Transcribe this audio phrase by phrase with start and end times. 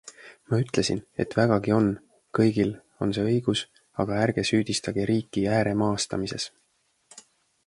[0.51, 1.89] Ma ütlesin, et vägagi on,
[2.39, 2.73] kõigil
[3.07, 3.63] on see õigus,
[4.05, 6.53] aga ärge süüdistage riiki ääremaastamises.